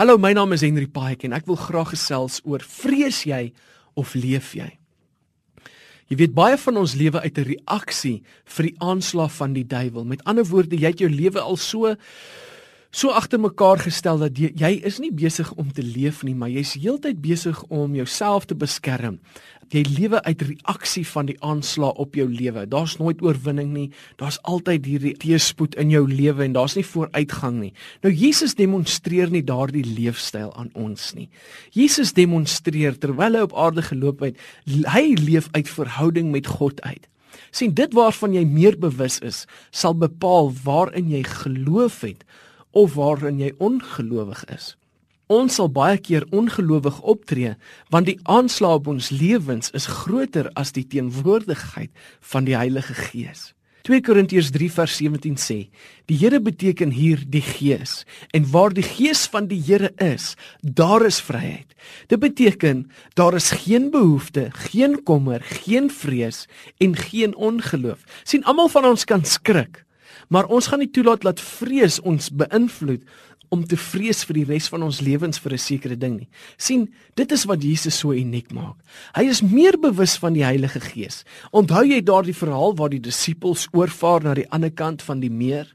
[0.00, 3.50] Hallo, my naam is Henry Paik en ek wil graag gesels oor vrees jy
[4.00, 4.70] of leef jy?
[6.08, 8.22] Jy weet baie van ons lewe uit 'n reaksie
[8.56, 10.06] vir die aanslag van die duiwel.
[10.08, 11.96] Met ander woorde, jy het jou lewe al so
[12.90, 16.48] so agter mekaar gestel dat jy, jy is nie besig om te leef nie, maar
[16.48, 19.20] jy's heeltyd besig om jouself te beskerm.
[19.70, 22.64] Jy lewe uit reaksie van die aanslag op jou lewe.
[22.66, 23.90] Daar's nooit oorwinning nie.
[24.18, 27.70] Daar's altyd hierdie teëspoed in jou lewe en daar's nie vooruitgang nie.
[28.02, 31.28] Nou Jesus demonstreer nie daardie leefstyl aan ons nie.
[31.70, 37.06] Jesus demonstreer terwyl hy op aarde geloop het, hy leef uit verhouding met God uit.
[37.50, 42.22] sien dit waarvan jy meer bewus is, sal bepaal waarin jy geloof het
[42.70, 44.76] of waarin jy ongelowig is.
[45.30, 47.54] Ons sal baie keer ongelowig optree
[47.94, 51.92] want die aanslag op ons lewens is groter as die teenwoordigheid
[52.32, 53.52] van die Heilige Gees.
[53.86, 55.58] 2 Korintiërs 3 vers 17 sê:
[56.10, 58.02] Die Here beteken hier die Gees
[58.34, 61.78] en waar die Gees van die Here is, daar is vryheid.
[62.10, 68.02] Dit beteken daar is geen behoefte, geen kommer, geen vrees en geen ongeloof.
[68.24, 69.84] sien almal van ons kan skrik,
[70.28, 73.06] maar ons gaan nie toelaat dat vrees ons beïnvloed
[73.50, 76.28] om te vrees vir die res van ons lewens vir 'n sekere ding nie.
[76.56, 78.76] sien, dit is wat Jesus so uniek maak.
[79.14, 81.24] Hy is meer bewus van die Heilige Gees.
[81.52, 85.66] Onthou jy daardie verhaal waar die disippels oorvaar na die ander kant van die meer?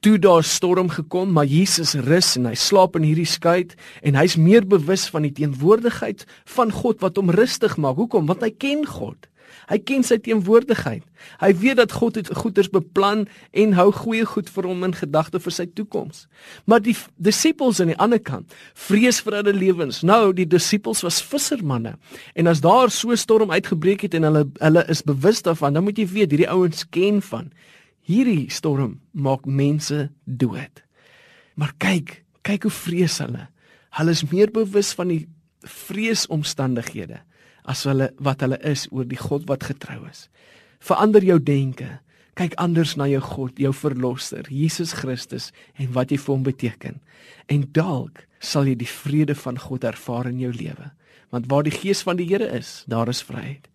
[0.00, 3.68] Toe daar storm gekom, maar Jesus rus en hy slaap in hierdie skei
[4.02, 7.96] en hy's meer bewus van die teenwoordigheid van God wat hom rustig maak.
[7.96, 8.26] Hoekom?
[8.26, 9.28] Want hy ken God.
[9.70, 11.04] Hy ken sy teenwoordigheid.
[11.40, 15.40] Hy weet dat God het goeders beplan en hou goeie goed vir hom in gedagte
[15.42, 16.26] vir sy toekoms.
[16.66, 18.52] Maar die disippels aan die ander kant
[18.88, 20.02] vrees vir hulle lewens.
[20.06, 21.96] Nou, die disippels was vissermanne.
[22.34, 25.84] En as daar so 'n storm uitgebreek het en hulle hulle is bewus daarvan, dan
[25.84, 27.52] moet jy weet hierdie ouens ken van
[28.02, 30.82] hierdie storm maak mense dood.
[31.54, 33.48] Maar kyk, kyk hoe vrees hulle.
[33.90, 35.28] Hulle is meer bewus van die
[35.62, 37.22] vreesomstandighede
[37.68, 40.26] as hulle wat hulle is oor die God wat getrou is.
[40.82, 42.00] Verander jou denke.
[42.38, 47.00] Kyk anders na jou God, jou verlosser, Jesus Christus en wat hy vir hom beteken.
[47.52, 50.90] En dalk sal jy die vrede van God ervaar in jou lewe.
[51.32, 53.68] Want waar die gees van die Here is, daar is vryheid.